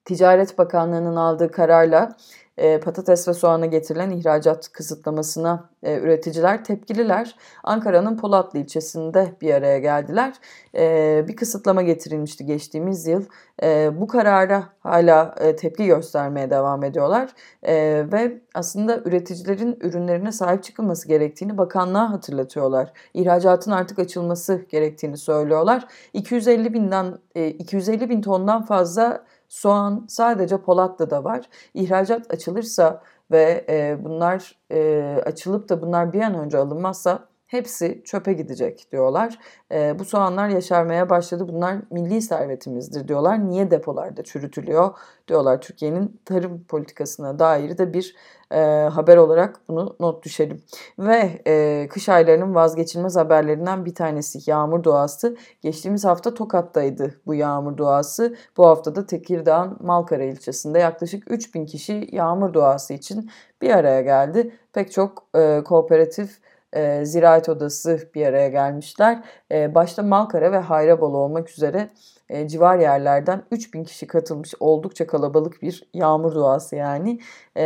Ticaret 0.04 0.58
Bakanlığı'nın 0.58 1.16
aldığı 1.16 1.50
kararla 1.50 2.16
e, 2.58 2.80
patates 2.80 3.28
ve 3.28 3.34
soğana 3.34 3.66
getirilen 3.66 4.11
ihracat 4.11 4.73
kısıtlamasına 4.73 5.70
e, 5.82 5.99
üreticiler 5.99 6.64
tepkililer. 6.64 7.37
Ankara'nın 7.64 8.16
Polatlı 8.16 8.58
ilçesinde 8.58 9.32
bir 9.40 9.54
araya 9.54 9.78
geldiler. 9.78 10.34
E, 10.75 11.25
bir 11.28 11.37
kısıtlama 11.37 11.82
getirilmişti 11.82 12.46
geçtiğimiz 12.46 13.06
yıl. 13.06 13.25
E, 13.62 13.90
bu 14.00 14.06
karara 14.06 14.64
hala 14.80 15.34
e, 15.40 15.56
tepki 15.56 15.87
göstermeye 15.87 16.50
devam 16.50 16.84
ediyorlar. 16.84 17.30
E, 17.62 17.75
ve 18.12 18.40
aslında 18.54 18.99
üreticilerin 19.04 19.78
ürünlerine 19.80 20.32
sahip 20.32 20.62
çıkılması 20.62 21.08
gerektiğini 21.08 21.58
bakanlığa 21.58 22.11
hatırlatıyorlar. 22.11 22.92
İhracatın 23.14 23.70
artık 23.70 23.99
açılması 23.99 24.64
gerektiğini 24.68 25.16
söylüyorlar. 25.16 25.87
250 26.12 26.75
binden 26.75 27.18
e, 27.34 27.49
250 27.49 28.11
bin 28.11 28.23
tondan 28.23 28.64
fazla 28.64 29.25
Soğan 29.54 30.04
sadece 30.08 30.62
Polatlı'da 30.62 31.25
var. 31.25 31.49
İhracat 31.75 32.30
açılırsa 32.34 33.02
ve 33.30 33.64
e, 33.68 34.04
bunlar 34.04 34.58
e, 34.70 35.02
açılıp 35.26 35.68
da 35.68 35.82
bunlar 35.82 36.12
bir 36.12 36.20
an 36.20 36.34
önce 36.34 36.58
alınmazsa 36.58 37.28
hepsi 37.54 38.02
çöpe 38.04 38.32
gidecek 38.32 38.92
diyorlar. 38.92 39.38
E, 39.73 39.99
bu 39.99 40.04
soğanlar 40.04 40.49
yaşarmaya 40.49 41.11
başladı. 41.11 41.49
Bunlar 41.49 41.76
milli 41.90 42.23
servetimizdir 42.23 43.08
diyorlar. 43.08 43.49
Niye 43.49 43.70
depolarda 43.70 44.23
çürütülüyor 44.23 44.94
diyorlar. 45.28 45.61
Türkiye'nin 45.61 46.20
tarım 46.25 46.64
politikasına 46.64 47.38
dair 47.38 47.78
de 47.78 47.92
bir 47.92 48.16
e, 48.50 48.58
haber 48.92 49.16
olarak 49.16 49.61
bunu 49.68 49.96
not 50.00 50.25
düşelim. 50.25 50.62
Ve 50.99 51.42
e, 51.46 51.87
kış 51.90 52.08
aylarının 52.08 52.54
vazgeçilmez 52.54 53.16
haberlerinden 53.16 53.84
bir 53.84 53.94
tanesi 53.94 54.50
yağmur 54.50 54.84
doğası. 54.84 55.37
Geçtiğimiz 55.62 56.04
hafta 56.04 56.34
Tokat'taydı 56.34 57.14
bu 57.26 57.34
yağmur 57.34 57.78
doğası. 57.78 58.37
Bu 58.56 58.66
hafta 58.66 58.94
da 58.94 59.06
Tekirdağ'ın 59.06 59.76
Malkara 59.80 60.25
ilçesinde 60.25 60.78
yaklaşık 60.78 61.30
3000 61.30 61.66
kişi 61.66 62.08
yağmur 62.12 62.54
doğası 62.54 62.94
için 62.94 63.30
bir 63.62 63.70
araya 63.70 64.00
geldi. 64.00 64.54
Pek 64.73 64.92
çok 64.92 65.26
e, 65.37 65.62
kooperatif 65.64 66.38
e, 66.74 67.04
Ziraat 67.04 67.48
Odası 67.48 68.10
bir 68.14 68.26
araya 68.26 68.48
gelmişler. 68.48 69.24
E, 69.52 69.74
başta 69.74 70.02
Malkara 70.02 70.52
ve 70.52 70.58
Hayrabolu 70.58 71.18
olmak 71.18 71.50
üzere 71.50 71.90
e, 72.28 72.48
civar 72.48 72.78
yerlerden 72.78 73.42
3000 73.50 73.84
kişi 73.84 74.06
katılmış 74.06 74.54
oldukça 74.60 75.06
kalabalık 75.06 75.62
bir 75.62 75.88
yağmur 75.94 76.34
duası 76.34 76.76
yani. 76.76 77.20
E, 77.56 77.64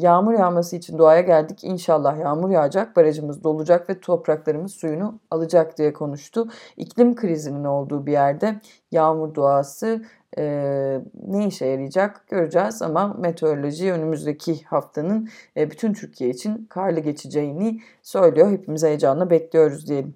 yağmur 0.00 0.32
yağması 0.32 0.76
için 0.76 0.98
duaya 0.98 1.20
geldik. 1.20 1.64
İnşallah 1.64 2.18
yağmur 2.18 2.50
yağacak, 2.50 2.96
barajımız 2.96 3.44
dolacak 3.44 3.90
ve 3.90 4.00
topraklarımız 4.00 4.72
suyunu 4.72 5.20
alacak 5.30 5.78
diye 5.78 5.92
konuştu. 5.92 6.48
İklim 6.76 7.14
krizinin 7.16 7.64
olduğu 7.64 8.06
bir 8.06 8.12
yerde 8.12 8.60
yağmur 8.92 9.34
duası 9.34 10.02
e, 10.38 10.44
ne 11.26 11.46
işe 11.46 11.66
yarayacak 11.66 12.28
göreceğiz 12.28 12.82
ama 12.82 13.14
meteoroloji 13.18 13.92
önümüzdeki 13.92 14.64
haftanın 14.64 15.28
e, 15.56 15.70
bütün 15.70 15.92
Türkiye 15.92 16.30
için 16.30 16.66
karlı 16.70 17.00
geçeceğini 17.00 17.80
söylüyor. 18.02 18.50
Hepimiz 18.50 18.82
heyecanla 18.82 19.30
bekliyoruz 19.30 19.88
diyelim. 19.88 20.14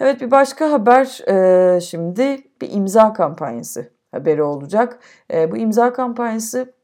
Evet 0.00 0.20
bir 0.20 0.30
başka 0.30 0.72
haber 0.72 1.28
e, 1.28 1.80
şimdi 1.80 2.38
bir 2.60 2.72
imza 2.72 3.12
kampanyası 3.12 3.90
haberi 4.12 4.42
olacak. 4.42 4.98
E, 5.32 5.50
bu 5.50 5.56
imza 5.56 5.92
kampanyası 5.92 6.74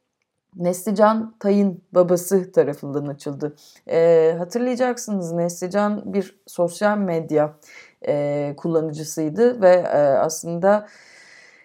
Neslican 0.57 1.35
Tay'ın 1.41 1.83
babası 1.93 2.53
tarafından 2.53 3.07
açıldı. 3.07 3.57
E, 3.89 4.35
hatırlayacaksınız 4.39 5.33
Neslican 5.33 6.03
bir 6.13 6.41
sosyal 6.47 6.99
medya 6.99 7.55
e, 8.07 8.55
kullanıcısıydı 8.57 9.63
ve 9.63 9.71
e, 9.71 9.99
aslında 9.99 10.87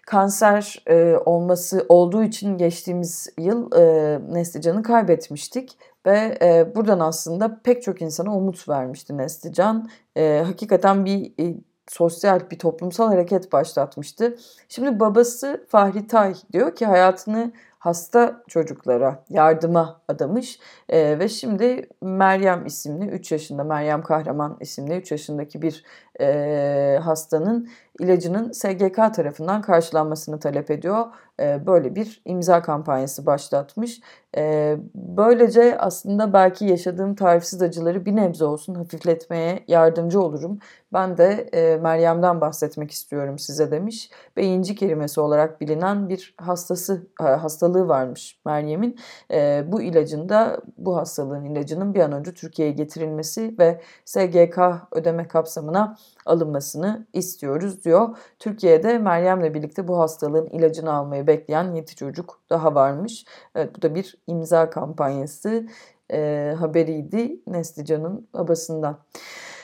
kanser 0.05 0.83
e, 0.87 1.17
olması 1.25 1.85
olduğu 1.89 2.23
için 2.23 2.57
geçtiğimiz 2.57 3.27
yıl 3.37 3.71
e, 3.75 4.19
Neslican'ı 4.33 4.83
kaybetmiştik. 4.83 5.77
Ve 6.05 6.37
e, 6.41 6.75
buradan 6.75 6.99
aslında 6.99 7.61
pek 7.63 7.83
çok 7.83 8.01
insana 8.01 8.35
umut 8.35 8.69
vermişti 8.69 9.17
Neslican. 9.17 9.89
E, 10.15 10.43
hakikaten 10.45 11.05
bir 11.05 11.33
e, 11.39 11.55
sosyal 11.87 12.49
bir 12.51 12.59
toplumsal 12.59 13.07
hareket 13.07 13.51
başlatmıştı. 13.51 14.37
Şimdi 14.69 14.99
babası 14.99 15.65
Fahri 15.69 16.07
Tay 16.07 16.35
diyor 16.53 16.75
ki 16.75 16.85
hayatını 16.85 17.51
hasta 17.79 18.43
çocuklara 18.47 19.23
yardıma 19.29 20.01
adamış 20.07 20.59
e, 20.89 21.19
ve 21.19 21.29
şimdi 21.29 21.89
Meryem 22.01 22.65
isimli 22.65 23.05
3 23.05 23.31
yaşında 23.31 23.63
Meryem 23.63 24.03
Kahraman 24.03 24.57
isimli 24.59 24.97
3 24.97 25.11
yaşındaki 25.11 25.61
bir 25.61 25.83
e, 26.19 26.99
hastanın 27.03 27.69
ilacının 27.99 28.51
SGK 28.51 28.95
tarafından 29.15 29.61
karşılanmasını 29.61 30.39
talep 30.39 30.71
ediyor. 30.71 31.05
E, 31.39 31.65
böyle 31.65 31.95
bir 31.95 32.21
imza 32.25 32.61
kampanyası 32.61 33.25
başlatmış. 33.25 34.01
E, 34.37 34.75
böylece 34.95 35.77
aslında 35.77 36.33
belki 36.33 36.65
yaşadığım 36.65 37.15
tarifsiz 37.15 37.61
acıları 37.61 38.05
bir 38.05 38.15
nebze 38.15 38.45
olsun 38.45 38.75
hafifletmeye 38.75 39.63
yardımcı 39.67 40.21
olurum. 40.21 40.59
Ben 40.93 41.17
de 41.17 41.49
e, 41.53 41.77
Meryem'den 41.77 42.41
bahsetmek 42.41 42.91
istiyorum 42.91 43.39
size 43.39 43.71
demiş. 43.71 44.09
Beyinci 44.37 44.75
kelimesi 44.75 45.21
olarak 45.21 45.61
bilinen 45.61 46.09
bir 46.09 46.35
hastası 46.37 47.07
hastalığı 47.19 47.87
varmış 47.87 48.39
Meryem'in. 48.45 48.99
E, 49.31 49.63
bu 49.67 49.81
ilacın 49.81 50.29
da 50.29 50.61
bu 50.77 50.97
hastalığın 50.97 51.45
ilacının 51.45 51.93
bir 51.93 51.99
an 51.99 52.11
önce 52.11 52.33
Türkiye'ye 52.33 52.73
getirilmesi 52.73 53.55
ve 53.59 53.81
SGK 54.05 54.59
ödeme 54.91 55.27
kapsamına 55.27 55.97
alınmasını 56.25 57.07
istiyoruz 57.13 57.85
diyor. 57.85 58.17
Türkiye'de 58.39 58.97
Meryem'le 58.97 59.53
birlikte 59.53 59.87
bu 59.87 59.99
hastalığın 59.99 60.47
ilacını 60.47 60.93
almayı 60.93 61.27
bekleyen 61.27 61.73
7 61.75 61.95
çocuk 61.95 62.41
daha 62.49 62.75
varmış. 62.75 63.25
Evet 63.55 63.75
bu 63.77 63.81
da 63.81 63.95
bir 63.95 64.17
imza 64.27 64.69
kampanyası 64.69 65.67
e, 66.11 66.53
haberiydi 66.59 67.39
Neslican'ın 67.47 68.27
babasından. 68.33 68.99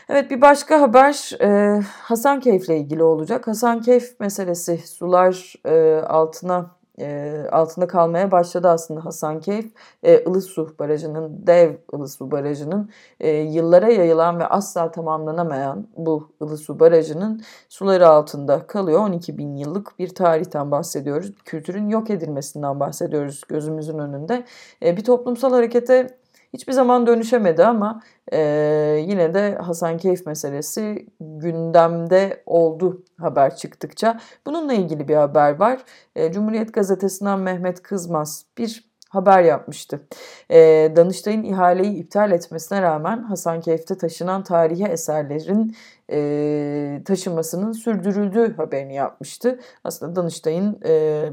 Evet 0.09 0.31
bir 0.31 0.41
başka 0.41 0.81
haber 0.81 1.37
e, 1.41 1.81
Hasankeyf'le 1.81 2.69
ilgili 2.69 3.03
olacak. 3.03 3.47
Hasankeyf 3.47 4.19
meselesi 4.19 4.77
sular 4.77 5.53
e, 5.65 6.01
altına 6.01 6.80
altında 7.51 7.87
kalmaya 7.87 8.31
başladı 8.31 8.69
aslında 8.69 9.05
Hasankeyf. 9.05 9.71
E, 10.03 10.23
Ilısu 10.23 10.75
Barajı'nın, 10.79 11.47
dev 11.47 11.75
Ilısu 11.93 12.31
Barajı'nın 12.31 12.89
e, 13.19 13.29
yıllara 13.29 13.89
yayılan 13.89 14.39
ve 14.39 14.45
asla 14.45 14.91
tamamlanamayan 14.91 15.87
bu 15.97 16.31
Ilısu 16.41 16.79
Barajı'nın 16.79 17.41
suları 17.69 18.07
altında 18.07 18.67
kalıyor. 18.67 18.99
12 18.99 19.37
bin 19.37 19.55
yıllık 19.55 19.99
bir 19.99 20.09
tarihten 20.09 20.71
bahsediyoruz. 20.71 21.31
Kültürün 21.45 21.89
yok 21.89 22.09
edilmesinden 22.09 22.79
bahsediyoruz 22.79 23.41
gözümüzün 23.47 23.99
önünde. 23.99 24.45
E, 24.83 24.97
bir 24.97 25.03
toplumsal 25.03 25.53
harekete 25.53 26.20
hiçbir 26.53 26.73
zaman 26.73 27.07
dönüşemedi 27.07 27.65
ama 27.65 28.01
e, 28.31 28.39
yine 29.07 29.33
de 29.33 29.55
Hasan 29.55 29.97
Keyif 29.97 30.25
meselesi 30.25 31.07
gündemde 31.19 32.43
oldu 32.45 33.03
haber 33.17 33.55
çıktıkça. 33.55 34.19
Bununla 34.45 34.73
ilgili 34.73 35.07
bir 35.07 35.15
haber 35.15 35.59
var. 35.59 35.79
E, 36.15 36.31
Cumhuriyet 36.31 36.73
Gazetesi'nden 36.73 37.39
Mehmet 37.39 37.83
Kızmaz 37.83 38.45
bir 38.57 38.90
haber 39.11 39.43
yapmıştı. 39.43 40.01
E, 40.51 40.57
Danıştay'ın 40.95 41.43
ihaleyi 41.43 41.95
iptal 41.95 42.31
etmesine 42.31 42.81
rağmen 42.81 43.23
Hasankeyf'te 43.23 43.97
taşınan 43.97 44.43
tarihi 44.43 44.83
eserlerin 44.83 45.75
e, 46.11 47.01
taşımasının 47.05 47.71
sürdürüldüğü 47.71 48.55
haberini 48.55 48.95
yapmıştı. 48.95 49.59
Aslında 49.83 50.15
Danıştay'ın 50.15 50.79
e, 50.85 51.23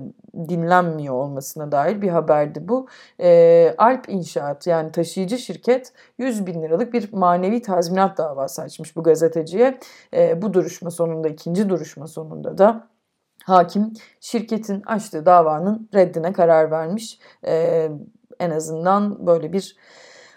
dinlenmiyor 0.49 1.15
olmasına 1.15 1.73
dair 1.73 2.03
bir 2.03 2.09
haberdi 2.09 2.69
bu. 2.69 2.87
E, 3.21 3.75
Alp 3.79 4.09
İnşaat 4.09 4.67
yani 4.67 4.93
taşıyıcı 4.93 5.39
şirket 5.39 5.93
100 6.19 6.47
bin 6.47 6.63
liralık 6.63 6.93
bir 6.93 7.13
manevi 7.13 7.63
tazminat 7.63 8.19
davası 8.19 8.63
açmış 8.63 8.97
bu 8.97 9.03
gazeteciye. 9.03 9.79
E, 10.15 10.43
bu 10.43 10.55
duruşma 10.55 10.91
sonunda 10.91 11.29
ikinci 11.29 11.69
duruşma 11.69 12.07
sonunda 12.07 12.59
da 12.59 12.89
hakim 13.49 13.93
şirketin 14.21 14.83
açtığı 14.83 15.27
davanın 15.27 15.89
reddine 15.95 16.33
karar 16.33 16.71
vermiş. 16.71 17.19
Ee, 17.47 17.91
en 18.41 18.51
azından 18.51 19.27
böyle 19.27 19.53
bir 19.53 19.77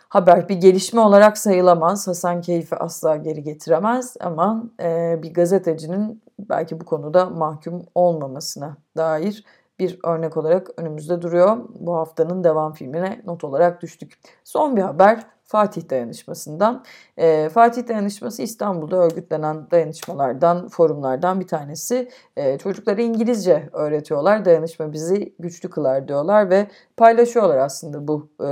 haber 0.09 0.49
bir 0.49 0.55
gelişme 0.55 1.01
olarak 1.01 1.37
sayılamaz. 1.37 2.07
Hasan 2.07 2.41
Keyfi 2.41 2.75
asla 2.75 3.15
geri 3.15 3.43
getiremez 3.43 4.17
ama 4.19 4.63
e, 4.81 5.19
bir 5.23 5.33
gazetecinin 5.33 6.23
belki 6.39 6.79
bu 6.79 6.85
konuda 6.85 7.25
mahkum 7.25 7.85
olmamasına 7.95 8.77
dair 8.97 9.45
bir 9.79 9.99
örnek 10.03 10.37
olarak 10.37 10.67
önümüzde 10.77 11.21
duruyor. 11.21 11.57
Bu 11.79 11.95
haftanın 11.95 12.43
devam 12.43 12.73
filmine 12.73 13.21
not 13.25 13.43
olarak 13.43 13.81
düştük. 13.81 14.19
Son 14.43 14.77
bir 14.77 14.81
haber 14.81 15.23
Fatih 15.51 15.89
Dayanışması'ndan. 15.89 16.83
E, 17.17 17.49
Fatih 17.49 17.87
Dayanışması 17.87 18.41
İstanbul'da 18.41 18.95
örgütlenen 18.95 19.71
dayanışmalardan, 19.71 20.67
forumlardan 20.67 21.39
bir 21.39 21.47
tanesi. 21.47 22.09
E, 22.35 22.57
çocuklara 22.57 23.01
İngilizce 23.01 23.69
öğretiyorlar. 23.73 24.45
Dayanışma 24.45 24.93
bizi 24.93 25.35
güçlü 25.39 25.69
kılar 25.69 26.07
diyorlar 26.07 26.49
ve 26.49 26.67
paylaşıyorlar 26.97 27.57
aslında 27.57 28.07
bu 28.07 28.29
e, 28.39 28.49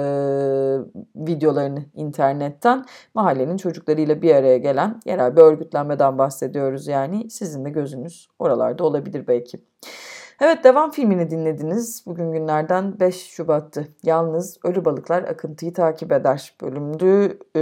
videolarını 1.15 1.85
internetten. 1.93 2.85
Mahallenin 3.13 3.57
çocuklarıyla 3.57 4.21
bir 4.21 4.35
araya 4.35 4.57
gelen 4.57 4.99
yerel 5.05 5.35
bir 5.35 5.41
örgütlenmeden 5.41 6.17
bahsediyoruz 6.17 6.87
yani. 6.87 7.29
Sizin 7.29 7.65
de 7.65 7.69
gözünüz 7.69 8.27
oralarda 8.39 8.83
olabilir 8.83 9.27
belki. 9.27 9.59
Evet 10.41 10.63
devam 10.63 10.91
filmini 10.91 11.29
dinlediniz. 11.29 12.03
Bugün 12.05 12.31
günlerden 12.31 12.99
5 12.99 13.27
Şubat'tı. 13.27 13.87
Yalnız 14.03 14.57
Ölü 14.63 14.85
Balıklar 14.85 15.23
Akıntıyı 15.23 15.73
Takip 15.73 16.11
Eder 16.11 16.53
bölümdü 16.61 17.39
e, 17.55 17.61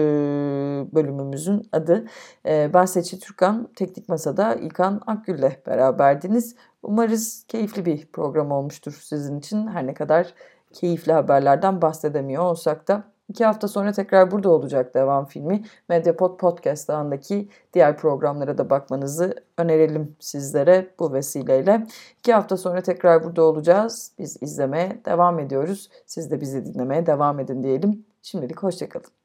bölümümüzün 0.96 1.70
adı. 1.72 2.06
E, 2.46 2.72
ben 2.74 2.86
Seçil 2.86 3.20
Türkan, 3.20 3.70
Teknik 3.76 4.10
Masa'da 4.10 4.56
İlkan 4.56 5.02
Akgül'le 5.08 5.52
beraberdiniz. 5.68 6.56
Umarız 6.84 7.46
keyifli 7.48 7.86
bir 7.86 8.06
program 8.06 8.52
olmuştur 8.52 9.00
sizin 9.04 9.40
için. 9.40 9.68
Her 9.68 9.88
ne 9.88 9.94
kadar 9.94 10.34
keyifli 10.74 11.13
haberlerden 11.13 11.82
bahsedemiyor 11.82 12.44
olsak 12.44 12.88
da. 12.88 13.04
İki 13.30 13.46
hafta 13.46 13.68
sonra 13.68 13.92
tekrar 13.92 14.32
burada 14.32 14.50
olacak 14.50 14.94
devam 14.96 15.26
filmi. 15.26 15.63
Mediapod 15.90 16.38
Podcast 16.38 16.90
ağındaki 16.90 17.50
diğer 17.74 17.98
programlara 17.98 18.58
da 18.58 18.70
bakmanızı 18.70 19.36
önerelim 19.58 20.16
sizlere 20.20 20.88
bu 21.00 21.13
vesileyle. 21.13 21.88
İki 22.20 22.34
hafta 22.34 22.58
sonra 22.58 22.82
tekrar 22.82 23.24
burada 23.24 23.44
olacağız. 23.44 24.12
Biz 24.20 24.38
izlemeye 24.42 25.02
devam 25.06 25.40
ediyoruz. 25.40 25.90
Siz 26.06 26.32
de 26.32 26.42
bizi 26.42 26.66
dinlemeye 26.66 27.06
devam 27.06 27.40
edin 27.40 27.63
diyelim. 27.63 28.06
Şimdilik 28.22 28.63
hoşçakalın. 28.63 29.16